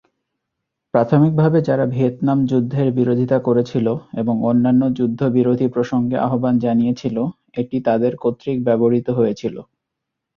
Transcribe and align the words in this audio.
প্রাথমিকভাবে 0.93 1.59
যারা 1.61 1.85
ভিয়েতনাম 1.87 2.39
যুদ্ধের 2.45 2.87
বিরোধিতা 2.97 3.37
করেছিল 3.47 3.87
এবং 4.21 4.35
অন্যান্য 4.49 4.81
যুদ্ধ-বিরোধী 4.97 5.67
প্রসঙ্গে 5.75 6.17
আহবান 6.19 6.55
জানিয়েছিল, 6.59 7.17
এটি 7.61 7.77
তাদের 7.87 8.11
কর্তৃক 8.23 8.57
ব্যবহৃত 8.67 9.07
হয়েছিল। 9.17 9.55